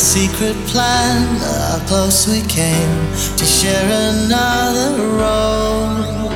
[0.00, 1.36] secret plan.
[1.40, 2.96] How close we came
[3.36, 6.32] to share another road.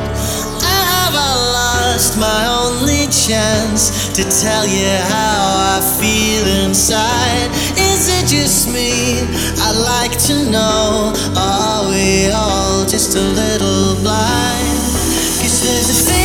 [0.61, 7.49] Have I lost my only chance to tell you how I feel inside?
[7.81, 9.25] Is it just me?
[9.65, 11.15] I'd like to know.
[11.35, 14.77] Are we all just a little blind?
[15.41, 16.24] Cause there's a thing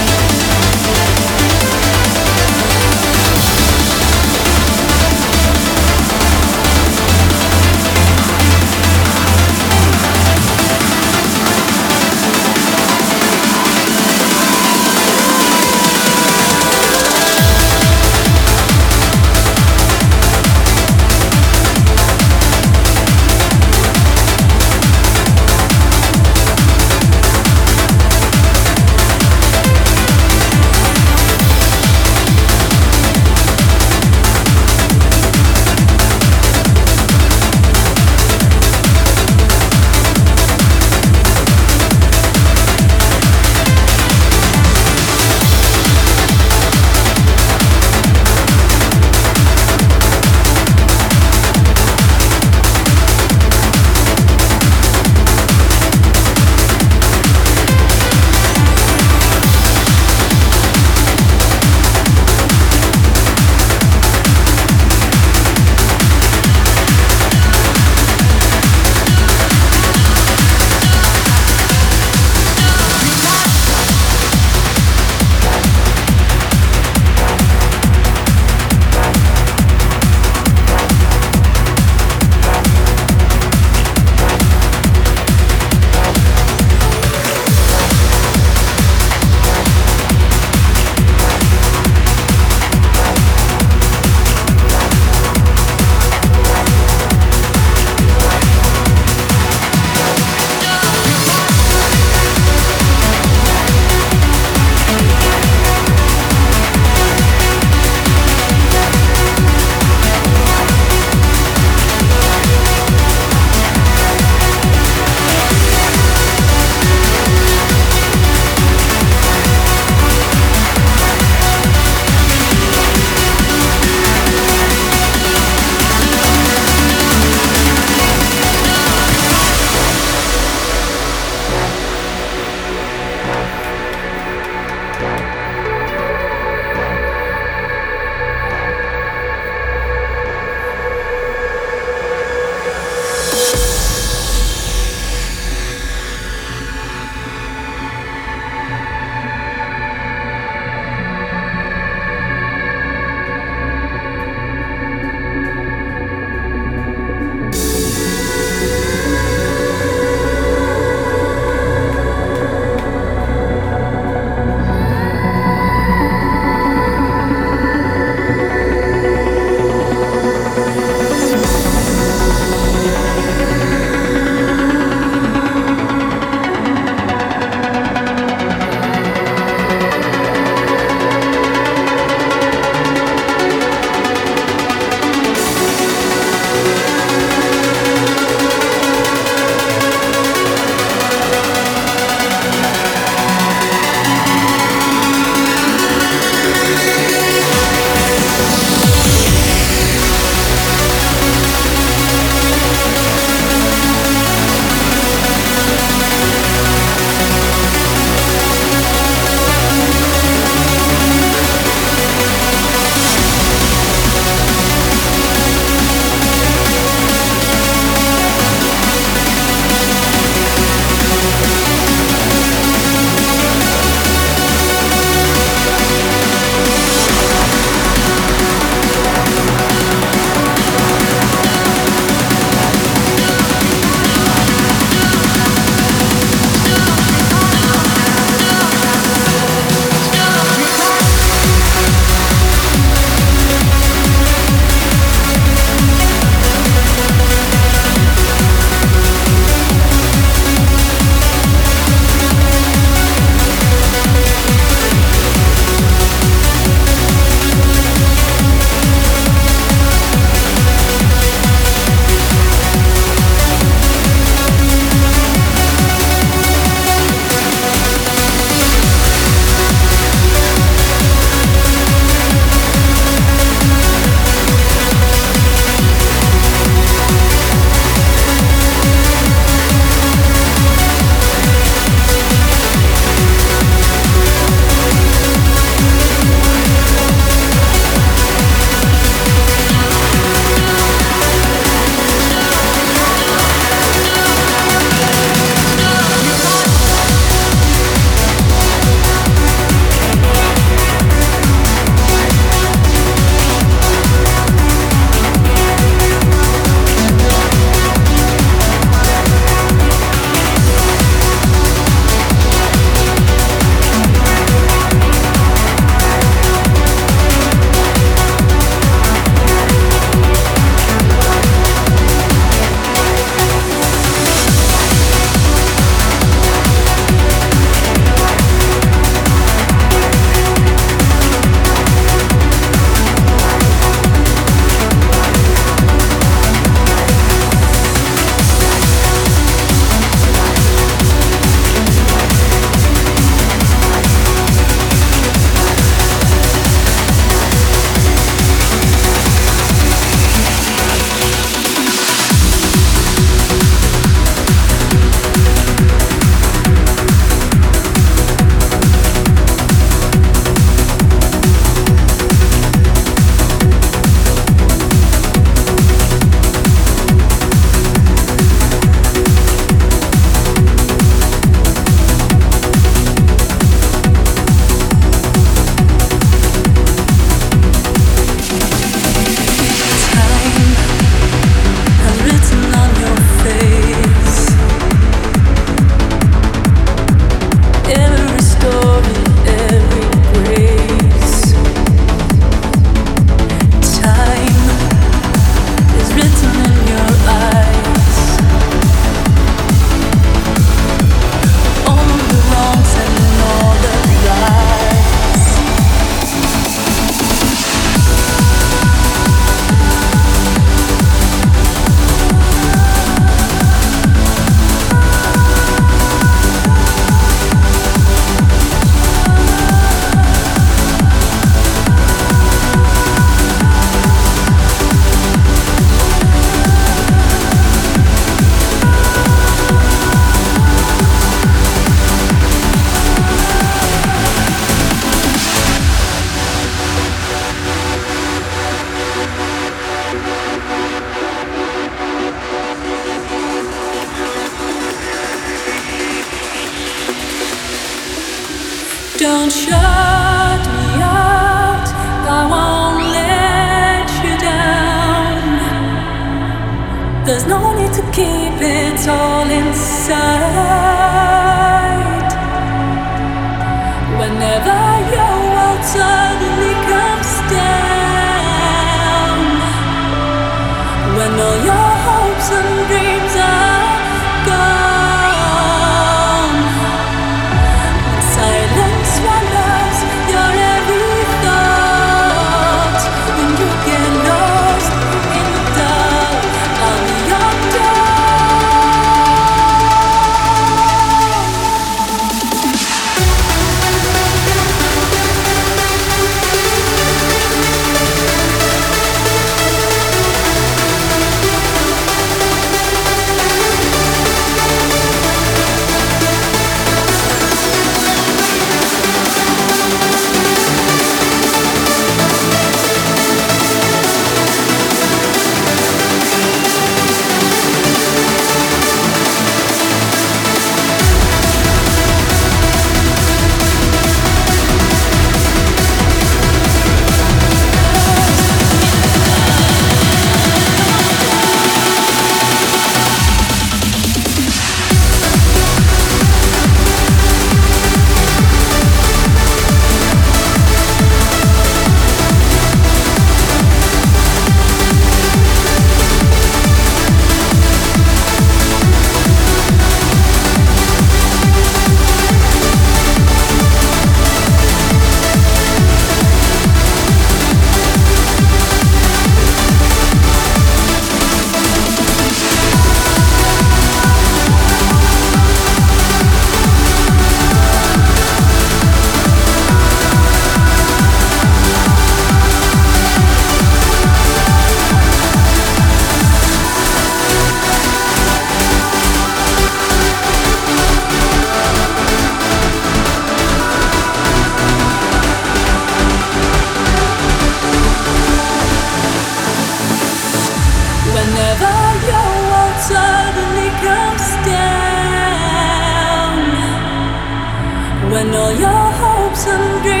[598.11, 600.00] when all your hopes and dreams